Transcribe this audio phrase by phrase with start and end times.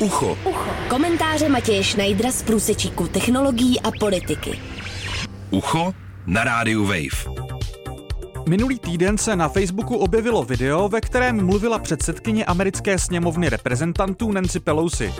[0.00, 0.38] Ucho.
[0.44, 0.70] Ucho.
[0.88, 4.58] Komentáře Matěje Schneidera z průsečíku technologií a politiky.
[5.50, 5.92] Ucho
[6.26, 7.44] na rádiu Wave.
[8.48, 14.60] Minulý týden se na Facebooku objevilo video, ve kterém mluvila předsedkyně americké sněmovny reprezentantů Nancy
[14.60, 15.14] Pelosi.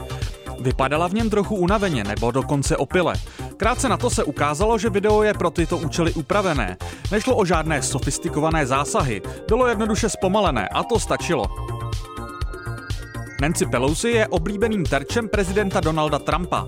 [0.60, 3.14] Vypadala v něm trochu unaveně nebo dokonce opile.
[3.56, 6.76] Krátce na to se ukázalo, že video je pro tyto účely upravené.
[7.12, 11.73] Nešlo o žádné sofistikované zásahy, bylo jednoduše zpomalené a to stačilo.
[13.44, 16.66] Nancy Pelosi je oblíbeným terčem prezidenta Donalda Trumpa.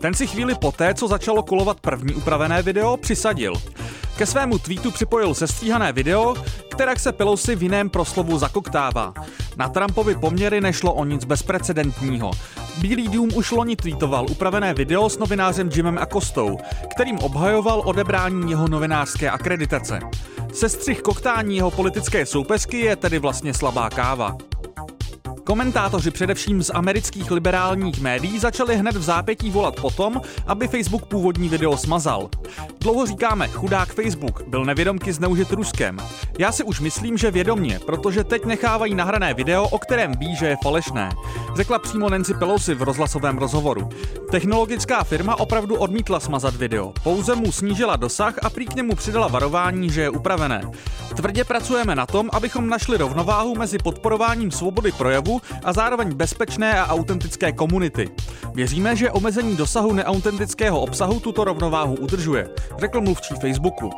[0.00, 3.52] Ten si chvíli poté, co začalo kolovat první upravené video, přisadil.
[4.16, 6.34] Ke svému tweetu připojil sestříhané video,
[6.70, 9.14] které se Pelosi v jiném proslovu zakoktává.
[9.56, 12.30] Na Trumpovi poměry nešlo o nic bezprecedentního.
[12.80, 16.58] Bílý dům už loni tweetoval upravené video s novinářem Jimem Akostou,
[16.94, 20.00] kterým obhajoval odebrání jeho novinářské akreditace.
[20.52, 24.36] Sestřih koktání jeho politické soupeřky je tedy vlastně slabá káva.
[25.48, 31.48] Komentátoři především z amerických liberálních médií začali hned v zápětí volat potom, aby Facebook původní
[31.48, 32.28] video smazal.
[32.80, 35.98] Dlouho říkáme, chudák Facebook, byl nevědomky zneužit Ruskem.
[36.38, 40.46] Já si už myslím, že vědomně, protože teď nechávají nahrané video, o kterém ví, že
[40.46, 41.12] je falešné.
[41.56, 43.88] Řekla přímo Nancy Pelosi v rozhlasovém rozhovoru.
[44.30, 49.28] Technologická firma opravdu odmítla smazat video, pouze mu snížila dosah a prý k němu přidala
[49.28, 50.70] varování, že je upravené.
[51.16, 56.86] Tvrdě pracujeme na tom, abychom našli rovnováhu mezi podporováním svobody projevu a zároveň bezpečné a
[56.86, 58.08] autentické komunity.
[58.54, 63.90] Věříme, že omezení dosahu neautentického obsahu tuto rovnováhu udržuje, řekl mluvčí Facebooku.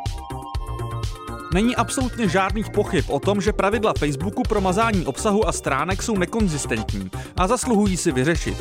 [1.55, 6.17] Není absolutně žádných pochyb o tom, že pravidla Facebooku pro mazání obsahu a stránek jsou
[6.17, 8.57] nekonzistentní a zasluhují si vyřešit.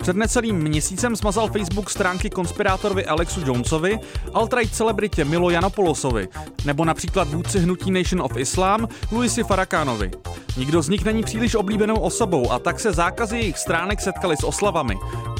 [0.00, 3.98] Před necelým měsícem smazal Facebook stránky konspirátorovi Alexu Jonesovi,
[4.32, 6.28] alt-right celebritě Milo Janopolosovi,
[6.64, 10.10] nebo například vůdci hnutí Nation of Islam Luisi Farakánovi.
[10.56, 14.44] Nikdo z nich není příliš oblíbenou osobou a tak se zákazy jejich stránek setkali s
[14.44, 14.94] oslavami.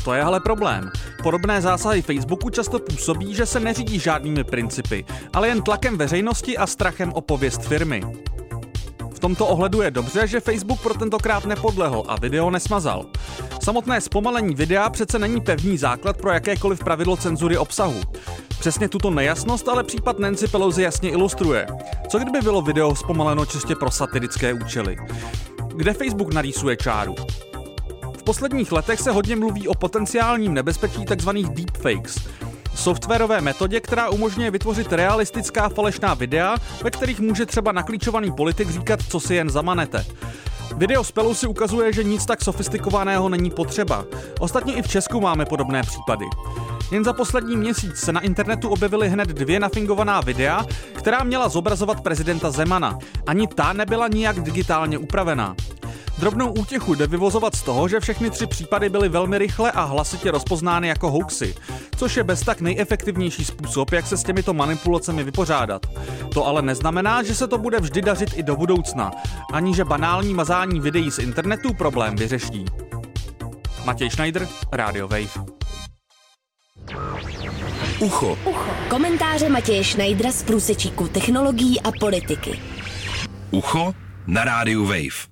[0.05, 0.91] To je ale problém.
[1.23, 6.67] Podobné zásahy Facebooku často působí, že se neřídí žádnými principy, ale jen tlakem veřejnosti a
[6.67, 8.03] strachem o pověst firmy.
[9.15, 13.07] V tomto ohledu je dobře, že Facebook pro tentokrát nepodlehl a video nesmazal.
[13.63, 18.01] Samotné zpomalení videa přece není pevný základ pro jakékoliv pravidlo cenzury obsahu.
[18.63, 21.67] Přesně tuto nejasnost ale případ Nancy Pelosi jasně ilustruje.
[22.09, 24.97] Co kdyby bylo video zpomaleno čistě pro satirické účely?
[25.77, 27.15] Kde Facebook narýsuje čáru?
[28.19, 31.31] V posledních letech se hodně mluví o potenciálním nebezpečí tzv.
[31.31, 32.19] deepfakes,
[32.75, 39.01] softwarové metodě, která umožňuje vytvořit realistická falešná videa, ve kterých může třeba naklíčovaný politik říkat,
[39.09, 40.05] co si jen zamanete.
[40.77, 44.05] Video z Pelu si ukazuje, že nic tak sofistikovaného není potřeba.
[44.41, 46.25] Ostatně i v Česku máme podobné případy.
[46.93, 52.01] Jen za poslední měsíc se na internetu objevily hned dvě nafingovaná videa, která měla zobrazovat
[52.01, 52.99] prezidenta Zemana.
[53.27, 55.57] Ani ta nebyla nijak digitálně upravená.
[56.19, 60.31] Drobnou útěchu jde vyvozovat z toho, že všechny tři případy byly velmi rychle a hlasitě
[60.31, 61.55] rozpoznány jako hoaxy,
[61.97, 65.87] což je bez tak nejefektivnější způsob, jak se s těmito manipulacemi vypořádat.
[66.35, 69.11] To ale neznamená, že se to bude vždy dařit i do budoucna,
[69.53, 72.65] ani že banální mazání videí z internetu problém vyřeší.
[73.85, 75.62] Matěj Schneider, Radio Wave.
[78.03, 78.39] Ucho.
[78.51, 78.71] Ucho.
[78.91, 82.59] Komentáře Matěje Schneidera z průsečíku technologií a politiky.
[83.51, 83.95] Ucho
[84.27, 85.32] na rádiu Wave.